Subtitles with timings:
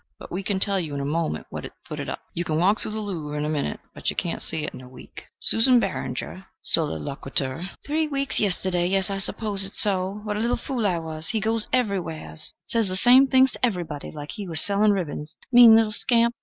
[0.17, 2.21] But we can tell you in a moment what it footed up.
[2.33, 4.81] You can walk through the Louvre in a minute, but you cannot see it in
[4.81, 5.25] a week.
[5.39, 8.87] Susan Barringer (sola, loquitur): "Three weeks yesterday.
[8.87, 10.21] Yes, I s'pose it's so.
[10.23, 11.27] What a little fool I was!
[11.29, 15.37] He goes everywheres says the same things to everybody, like he was selling ribbons.
[15.51, 16.33] Mean little scamp!